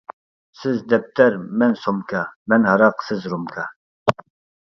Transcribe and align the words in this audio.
سىز 0.59 0.77
دەپتەر، 0.93 1.35
مەن 1.63 1.75
سومكا، 1.81 2.21
مەن 2.53 2.65
ھاراق، 2.71 3.05
سىز 3.11 3.29
رومكا. 3.35 3.67